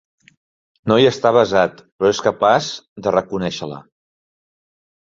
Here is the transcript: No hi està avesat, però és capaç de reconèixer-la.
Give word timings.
No 0.91 0.97
hi 1.01 1.05
està 1.09 1.31
avesat, 1.33 1.83
però 1.99 2.13
és 2.15 2.23
capaç 2.29 2.73
de 3.05 3.17
reconèixer-la. 3.19 3.83